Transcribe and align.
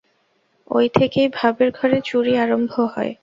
ঐ 0.67 0.81
থেকেই 0.93 1.27
ভাবের 1.33 1.69
ঘরে 1.71 1.97
চুরি 2.01 2.33
আরম্ভ 2.37 2.73
হয়। 2.93 3.13